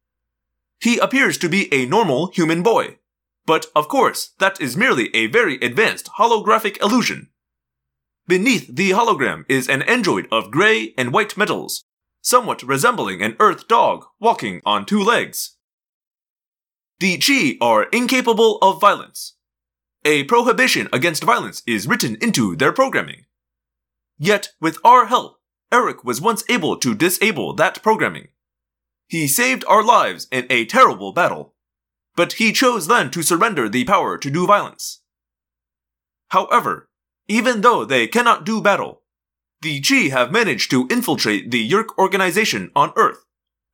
He 0.84 0.98
appears 0.98 1.38
to 1.38 1.48
be 1.48 1.72
a 1.72 1.86
normal 1.86 2.26
human 2.26 2.62
boy. 2.62 2.98
But 3.46 3.68
of 3.74 3.88
course, 3.88 4.32
that 4.38 4.60
is 4.60 4.76
merely 4.76 5.08
a 5.16 5.28
very 5.28 5.56
advanced 5.60 6.10
holographic 6.18 6.76
illusion. 6.82 7.30
Beneath 8.26 8.66
the 8.68 8.90
hologram 8.90 9.46
is 9.48 9.66
an 9.66 9.80
android 9.80 10.28
of 10.30 10.50
gray 10.50 10.92
and 10.98 11.10
white 11.10 11.38
metals, 11.38 11.84
somewhat 12.20 12.62
resembling 12.62 13.22
an 13.22 13.34
earth 13.40 13.66
dog 13.66 14.04
walking 14.20 14.60
on 14.66 14.84
two 14.84 15.02
legs. 15.02 15.56
The 17.00 17.16
Chee 17.16 17.56
are 17.62 17.84
incapable 17.84 18.58
of 18.60 18.78
violence. 18.78 19.36
A 20.04 20.24
prohibition 20.24 20.90
against 20.92 21.24
violence 21.24 21.62
is 21.66 21.88
written 21.88 22.18
into 22.20 22.56
their 22.56 22.72
programming. 22.72 23.24
Yet, 24.18 24.50
with 24.60 24.76
our 24.84 25.06
help, 25.06 25.38
Eric 25.72 26.04
was 26.04 26.20
once 26.20 26.44
able 26.50 26.76
to 26.76 26.94
disable 26.94 27.54
that 27.54 27.82
programming. 27.82 28.28
He 29.06 29.26
saved 29.28 29.64
our 29.66 29.82
lives 29.82 30.26
in 30.30 30.46
a 30.50 30.64
terrible 30.64 31.12
battle, 31.12 31.54
but 32.16 32.34
he 32.34 32.52
chose 32.52 32.86
then 32.86 33.10
to 33.10 33.22
surrender 33.22 33.68
the 33.68 33.84
power 33.84 34.18
to 34.18 34.30
do 34.30 34.46
violence. 34.46 35.02
However, 36.28 36.88
even 37.28 37.60
though 37.60 37.84
they 37.84 38.06
cannot 38.06 38.44
do 38.44 38.60
battle, 38.60 39.02
the 39.62 39.80
Chee 39.80 40.10
have 40.10 40.32
managed 40.32 40.70
to 40.70 40.86
infiltrate 40.88 41.50
the 41.50 41.68
Yeerk 41.68 41.96
organization 41.98 42.70
on 42.76 42.92
Earth, 42.96 43.24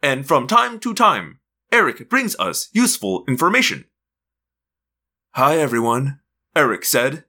and 0.02 0.26
from 0.26 0.46
time 0.46 0.78
to 0.80 0.94
time, 0.94 1.40
Eric 1.72 2.08
brings 2.08 2.36
us 2.38 2.68
useful 2.72 3.24
information. 3.26 3.86
Hi 5.34 5.58
everyone, 5.58 6.20
Eric 6.56 6.84
said. 6.84 7.24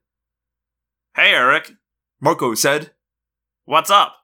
Hey, 1.16 1.34
Eric. 1.34 1.74
Marco 2.20 2.54
said. 2.56 2.92
What's 3.66 3.92
up? 3.92 4.16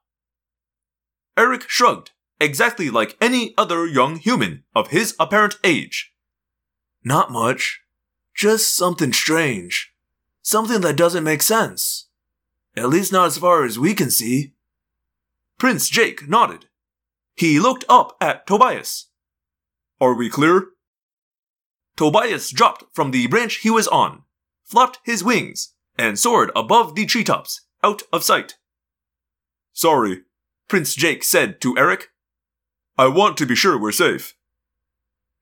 Eric 1.38 1.70
shrugged, 1.70 2.12
exactly 2.40 2.90
like 2.90 3.18
any 3.22 3.54
other 3.58 3.86
young 3.86 4.18
human 4.18 4.64
of 4.76 4.90
his 4.90 5.16
apparent 5.20 5.56
age. 5.64 6.14
Not 7.04 7.32
much. 7.32 7.82
Just 8.36 8.76
something 8.76 9.14
strange. 9.14 9.94
Something 10.42 10.82
that 10.82 10.96
doesn't 10.96 11.24
make 11.24 11.42
sense. 11.42 12.08
At 12.76 12.90
least 12.90 13.12
not 13.12 13.28
as 13.28 13.38
far 13.38 13.64
as 13.66 13.80
we 13.80 13.94
can 13.94 14.12
see. 14.12 14.54
Prince 15.58 15.90
Jake 15.90 16.28
nodded. 16.28 16.66
He 17.36 17.60
looked 17.60 17.86
up 17.90 18.16
at 18.22 18.46
Tobias. 18.46 19.08
Are 20.00 20.14
we 20.14 20.30
clear? 20.30 20.68
Tobias 21.96 22.52
dropped 22.52 22.84
from 22.94 23.12
the 23.12 23.26
branch 23.28 23.58
he 23.58 23.72
was 23.72 23.88
on, 23.88 24.22
flapped 24.64 25.00
his 25.04 25.24
wings, 25.24 25.74
and 25.98 26.20
soared 26.20 26.52
above 26.56 26.94
the 26.94 27.08
treetops, 27.08 27.62
out 27.84 28.04
of 28.14 28.24
sight. 28.24 28.58
Sorry, 29.74 30.22
Prince 30.68 30.94
Jake 30.94 31.24
said 31.24 31.60
to 31.62 31.76
Eric. 31.78 32.10
I 32.98 33.08
want 33.08 33.38
to 33.38 33.46
be 33.46 33.56
sure 33.56 33.80
we're 33.80 33.92
safe. 33.92 34.34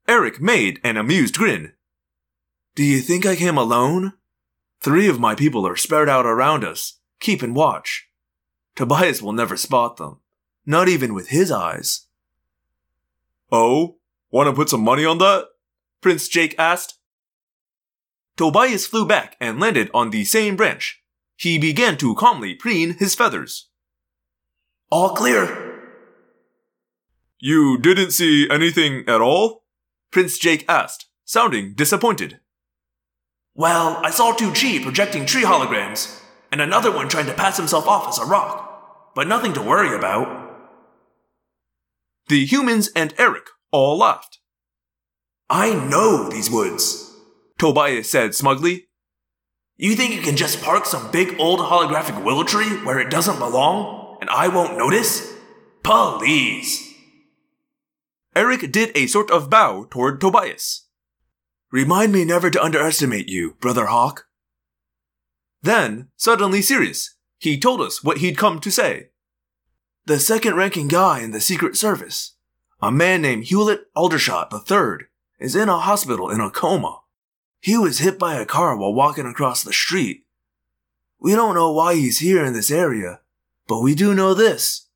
Eric 0.08 0.42
made 0.42 0.80
an 0.84 0.98
amused 0.98 1.38
grin. 1.38 1.72
Do 2.76 2.84
you 2.84 3.00
think 3.00 3.26
I 3.26 3.36
came 3.36 3.58
alone? 3.58 4.14
Three 4.82 5.08
of 5.08 5.20
my 5.20 5.36
people 5.36 5.66
are 5.66 5.78
spread 5.78 6.10
out 6.10 6.26
around 6.26 6.66
us, 6.66 7.00
keeping 7.20 7.54
watch. 7.54 8.10
Tobias 8.76 9.22
will 9.22 9.32
never 9.32 9.56
spot 9.56 9.96
them, 9.96 10.20
not 10.66 10.90
even 10.90 11.14
with 11.14 11.30
his 11.30 11.50
eyes. 11.50 12.08
Oh? 13.52 13.98
Want 14.32 14.50
to 14.50 14.54
put 14.54 14.70
some 14.70 14.84
money 14.84 15.06
on 15.06 15.18
that? 15.20 15.46
Prince 16.02 16.28
Jake 16.28 16.56
asked. 16.60 17.00
Tobias 18.36 18.86
flew 18.86 19.08
back 19.08 19.38
and 19.40 19.62
landed 19.62 19.90
on 19.94 20.10
the 20.10 20.26
same 20.26 20.58
branch. 20.58 21.02
He 21.38 21.58
began 21.58 21.98
to 21.98 22.16
calmly 22.16 22.54
preen 22.54 22.96
his 22.98 23.16
feathers. 23.16 23.70
All 24.92 25.16
clear. 25.16 25.65
You 27.40 27.78
didn't 27.78 28.12
see 28.12 28.50
anything 28.50 29.04
at 29.08 29.22
all? 29.22 29.64
Prince 30.12 30.38
Jake 30.38 30.66
asked, 30.70 31.08
sounding 31.26 31.74
disappointed. 31.74 32.40
Well, 33.54 34.00
I 34.04 34.10
saw 34.12 34.34
two 34.34 34.54
Chee 34.54 34.82
projecting 34.82 35.26
tree 35.26 35.44
holograms, 35.44 36.22
and 36.52 36.62
another 36.62 36.92
one 36.92 37.08
trying 37.08 37.26
to 37.28 37.34
pass 37.34 37.58
himself 37.58 37.88
off 37.88 38.08
as 38.08 38.20
a 38.20 38.26
rock, 38.26 39.14
but 39.16 39.28
nothing 39.28 39.54
to 39.54 39.62
worry 39.62 39.96
about. 39.96 40.44
The 42.28 42.46
humans 42.46 42.90
and 42.96 43.14
Eric 43.18 43.48
all 43.72 43.98
laughed. 43.98 44.40
I 45.50 45.74
know 45.74 46.30
these 46.30 46.50
woods. 46.50 47.14
Tobias 47.58 48.10
said 48.10 48.34
smugly. 48.34 48.88
You 49.78 49.96
think 49.96 50.16
you 50.16 50.22
can 50.22 50.36
just 50.36 50.62
park 50.62 50.86
some 50.86 51.12
big 51.12 51.40
old 51.40 51.60
holographic 51.60 52.24
willow 52.24 52.44
tree 52.44 52.84
where 52.84 53.00
it 53.00 53.10
doesn't 53.10 53.40
belong, 53.40 54.18
and 54.22 54.30
I 54.30 54.48
won't 54.48 54.78
notice? 54.78 55.34
Please. 55.84 56.85
Eric 58.36 58.70
did 58.72 58.92
a 58.96 59.08
sort 59.08 59.32
of 59.32 59.50
bow 59.50 59.88
toward 59.90 60.20
Tobias. 60.20 60.88
Remind 61.72 62.12
me 62.12 62.26
never 62.26 62.50
to 62.50 62.62
underestimate 62.62 63.30
you, 63.30 63.56
Brother 63.62 63.86
Hawk. 63.86 64.28
Then, 65.62 66.10
suddenly 66.18 66.62
serious, 66.62 67.16
he 67.38 67.58
told 67.58 67.80
us 67.80 68.04
what 68.04 68.18
he'd 68.18 68.38
come 68.38 68.60
to 68.60 68.70
say. 68.70 69.12
The 70.06 70.20
second 70.20 70.56
ranking 70.56 70.90
guy 70.90 71.22
in 71.22 71.32
the 71.32 71.40
Secret 71.40 71.78
Service, 71.78 72.36
a 72.82 72.92
man 72.92 73.22
named 73.22 73.46
Hewlett 73.46 73.86
Aldershot 73.96 74.54
III, 74.54 75.08
is 75.40 75.56
in 75.56 75.70
a 75.70 75.80
hospital 75.80 76.30
in 76.30 76.42
a 76.42 76.52
coma. 76.52 77.00
He 77.62 77.78
was 77.78 78.00
hit 78.00 78.20
by 78.20 78.36
a 78.36 78.46
car 78.46 78.76
while 78.76 78.94
walking 78.94 79.26
across 79.26 79.64
the 79.64 79.74
street. 79.74 80.26
We 81.20 81.34
don't 81.34 81.56
know 81.56 81.72
why 81.72 81.96
he's 81.96 82.20
here 82.20 82.44
in 82.44 82.54
this 82.54 82.70
area, 82.70 83.22
but 83.66 83.82
we 83.82 83.96
do 83.96 84.14
know 84.14 84.34
this. 84.34 84.90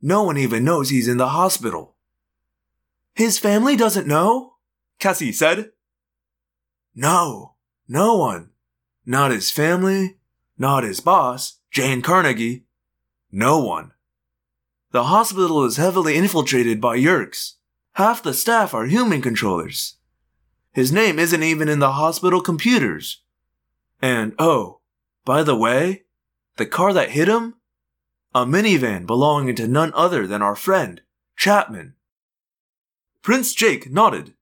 No 0.00 0.22
one 0.22 0.38
even 0.38 0.64
knows 0.64 0.88
he's 0.88 1.06
in 1.06 1.18
the 1.18 1.28
hospital. 1.28 1.96
His 3.18 3.36
family 3.36 3.74
doesn't 3.74 4.06
know? 4.06 4.52
Cassie 5.00 5.32
said. 5.32 5.72
No, 6.94 7.56
no 7.88 8.16
one. 8.16 8.50
Not 9.04 9.32
his 9.32 9.50
family, 9.50 10.18
not 10.56 10.84
his 10.84 11.00
boss, 11.00 11.58
Jane 11.72 12.00
Carnegie. 12.00 12.66
No 13.32 13.58
one. 13.58 13.90
The 14.92 15.02
hospital 15.02 15.64
is 15.64 15.78
heavily 15.78 16.14
infiltrated 16.14 16.80
by 16.80 16.96
Yeerks. 16.96 17.54
Half 17.94 18.22
the 18.22 18.32
staff 18.32 18.72
are 18.72 18.86
human 18.86 19.20
controllers. 19.20 19.96
His 20.70 20.92
name 20.92 21.18
isn't 21.18 21.42
even 21.42 21.68
in 21.68 21.80
the 21.80 21.94
hospital 21.94 22.40
computers. 22.40 23.24
And 24.00 24.32
oh, 24.38 24.78
by 25.24 25.42
the 25.42 25.56
way, 25.56 26.04
the 26.56 26.66
car 26.66 26.92
that 26.92 27.10
hit 27.10 27.26
him? 27.26 27.56
A 28.32 28.46
minivan 28.46 29.08
belonging 29.08 29.56
to 29.56 29.66
none 29.66 29.90
other 29.96 30.24
than 30.24 30.40
our 30.40 30.54
friend, 30.54 31.00
Chapman. 31.36 31.94
Prince 33.22 33.54
Jake 33.54 33.90
nodded. 33.90 34.34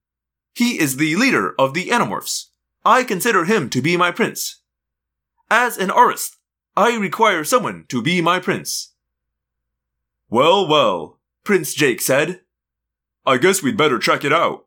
He 0.53 0.79
is 0.79 0.97
the 0.97 1.15
leader 1.15 1.53
of 1.59 1.73
the 1.73 1.89
Animorphs. 1.89 2.45
I 2.85 3.03
consider 3.03 3.45
him 3.45 3.69
to 3.71 3.81
be 3.81 3.97
my 3.97 4.11
prince. 4.11 4.61
As 5.49 5.77
an 5.77 5.91
aristh, 5.91 6.37
I 6.75 6.95
require 6.95 7.43
someone 7.43 7.85
to 7.89 8.01
be 8.01 8.21
my 8.21 8.39
prince. 8.39 8.93
Well, 10.29 10.67
well, 10.67 11.19
Prince 11.43 11.73
Jake 11.73 12.01
said. 12.01 12.41
I 13.25 13.37
guess 13.37 13.63
we'd 13.63 13.77
better 13.77 13.99
check 13.99 14.23
it 14.23 14.33
out. 14.33 14.65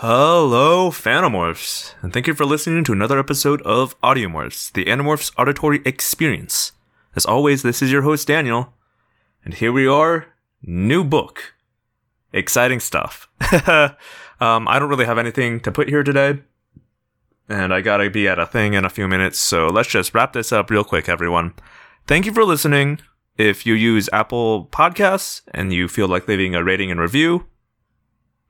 Hello, 0.00 0.90
Phantomorphs, 0.90 1.94
and 2.02 2.12
thank 2.12 2.26
you 2.26 2.34
for 2.34 2.44
listening 2.44 2.84
to 2.84 2.92
another 2.92 3.18
episode 3.18 3.62
of 3.62 3.98
Audiomorphs, 4.02 4.70
the 4.72 4.84
Animorphs 4.84 5.32
auditory 5.38 5.80
experience. 5.86 6.72
As 7.14 7.24
always, 7.24 7.62
this 7.62 7.80
is 7.80 7.90
your 7.90 8.02
host, 8.02 8.28
Daniel, 8.28 8.74
and 9.42 9.54
here 9.54 9.72
we 9.72 9.86
are, 9.86 10.26
new 10.62 11.04
book. 11.04 11.54
Exciting 12.32 12.80
stuff. 12.80 13.28
um, 14.40 14.68
I 14.68 14.78
don't 14.78 14.88
really 14.88 15.06
have 15.06 15.18
anything 15.18 15.60
to 15.60 15.72
put 15.72 15.88
here 15.88 16.02
today, 16.02 16.40
and 17.48 17.72
I 17.72 17.80
gotta 17.80 18.10
be 18.10 18.28
at 18.28 18.38
a 18.38 18.46
thing 18.46 18.74
in 18.74 18.84
a 18.84 18.90
few 18.90 19.08
minutes, 19.08 19.38
so 19.38 19.68
let's 19.68 19.88
just 19.88 20.14
wrap 20.14 20.32
this 20.32 20.52
up 20.52 20.70
real 20.70 20.84
quick, 20.84 21.08
everyone. 21.08 21.54
Thank 22.06 22.26
you 22.26 22.32
for 22.32 22.44
listening. 22.44 23.00
If 23.36 23.66
you 23.66 23.74
use 23.74 24.08
Apple 24.12 24.66
Podcasts 24.66 25.42
and 25.52 25.72
you 25.72 25.88
feel 25.88 26.08
like 26.08 26.28
leaving 26.28 26.54
a 26.54 26.64
rating 26.64 26.90
and 26.90 27.00
review, 27.00 27.46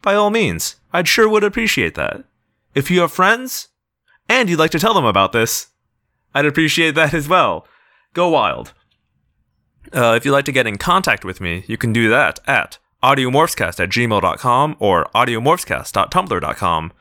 by 0.00 0.14
all 0.14 0.30
means, 0.30 0.76
I'd 0.92 1.08
sure 1.08 1.28
would 1.28 1.42
appreciate 1.42 1.94
that. 1.96 2.24
If 2.74 2.90
you 2.90 3.00
have 3.00 3.12
friends 3.12 3.68
and 4.28 4.48
you'd 4.48 4.58
like 4.58 4.70
to 4.72 4.78
tell 4.78 4.94
them 4.94 5.04
about 5.04 5.32
this, 5.32 5.68
I'd 6.34 6.46
appreciate 6.46 6.94
that 6.94 7.14
as 7.14 7.28
well. 7.28 7.66
Go 8.12 8.28
wild. 8.28 8.72
Uh, 9.94 10.14
if 10.16 10.24
you'd 10.24 10.32
like 10.32 10.44
to 10.46 10.52
get 10.52 10.66
in 10.66 10.78
contact 10.78 11.24
with 11.24 11.40
me, 11.40 11.64
you 11.66 11.76
can 11.76 11.92
do 11.92 12.08
that 12.10 12.40
at 12.46 12.78
audiomorphscast 13.02 13.80
at 13.80 13.90
gmail.com 13.90 14.76
or 14.78 15.04
audiomorphscast.tumblr.com. 15.14 16.92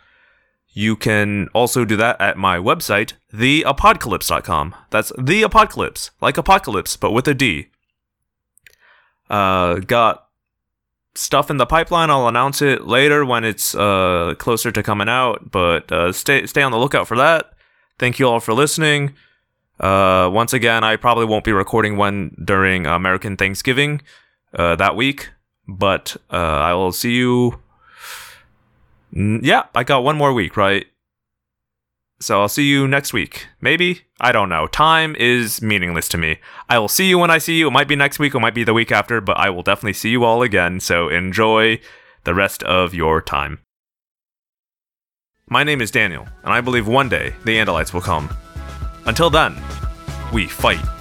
You 0.78 0.96
can 0.98 1.48
also 1.54 1.86
do 1.86 1.96
that 1.96 2.20
at 2.20 2.38
my 2.38 2.58
website, 2.58 3.14
theapocalypse.com. 3.34 4.76
That's 4.90 5.12
the 5.18 5.42
apocalypse, 5.44 6.12
like 6.20 6.38
apocalypse, 6.38 6.98
but 6.98 7.12
with 7.12 7.28
a 7.30 7.34
D. 7.34 7.68
Uh, 9.30 9.76
got 9.76 10.28
stuff 11.16 11.50
in 11.50 11.58
the 11.58 11.66
pipeline. 11.66 12.10
I'll 12.10 12.28
announce 12.28 12.62
it 12.62 12.86
later 12.86 13.26
when 13.26 13.46
it's 13.46 13.74
uh, 13.74 14.36
closer 14.38 14.72
to 14.72 14.84
coming 14.84 15.08
out, 15.10 15.50
but 15.50 15.90
uh, 15.92 16.12
stay 16.12 16.46
stay 16.46 16.62
on 16.62 16.74
the 16.74 16.78
lookout 16.78 17.08
for 17.08 17.18
that. 17.18 17.54
Thank 17.98 18.20
you 18.20 18.28
all 18.28 18.42
for 18.42 18.54
listening. 18.54 19.16
Uh, 19.80 20.30
once 20.32 20.54
again, 20.54 20.84
I 20.84 20.96
probably 20.96 21.26
won't 21.26 21.44
be 21.44 21.52
recording 21.52 21.98
one 21.98 22.36
during 22.44 22.86
American 22.86 23.36
Thanksgiving 23.36 24.02
uh, 24.54 24.76
that 24.78 24.96
week, 24.96 25.30
but 25.68 26.16
uh, 26.32 26.36
I 26.38 26.74
will 26.74 26.92
see 26.92 27.14
you. 27.16 27.60
Mm, 29.14 29.40
Yeah, 29.44 29.64
I 29.76 29.84
got 29.84 30.04
one 30.04 30.18
more 30.18 30.34
week, 30.34 30.56
right? 30.56 30.86
So 32.22 32.40
I'll 32.40 32.48
see 32.48 32.64
you 32.64 32.88
next 32.88 33.12
week. 33.12 33.48
Maybe? 33.60 34.04
I 34.22 34.32
don't 34.32 34.48
know. 34.48 34.68
Time 34.68 35.16
is 35.20 35.62
meaningless 35.62 36.08
to 36.10 36.18
me. 36.18 36.38
I 36.70 36.80
will 36.80 36.88
see 36.88 37.10
you 37.10 37.20
when 37.20 37.30
I 37.30 37.38
see 37.40 37.60
you. 37.60 37.68
It 37.68 37.72
might 37.72 37.90
be 37.90 37.98
next 37.98 38.20
week, 38.20 38.34
it 38.34 38.40
might 38.40 38.56
be 38.56 38.64
the 38.64 38.74
week 38.74 38.92
after, 38.94 39.20
but 39.20 39.38
I 39.38 39.50
will 39.50 39.64
definitely 39.64 39.94
see 39.94 40.10
you 40.10 40.24
all 40.24 40.42
again. 40.42 40.80
So 40.80 41.10
enjoy 41.10 41.82
the 42.24 42.34
rest 42.34 42.64
of 42.64 42.94
your 42.94 43.22
time. 43.22 43.60
My 45.50 45.64
name 45.64 45.82
is 45.82 45.92
Daniel, 45.92 46.28
and 46.44 46.54
I 46.54 46.62
believe 46.62 46.88
one 46.88 47.10
day 47.10 47.34
the 47.44 47.58
Andalites 47.58 47.94
will 47.94 48.02
come. 48.02 48.30
Until 49.06 49.30
then, 49.30 49.56
we 50.34 50.48
fight. 50.48 50.95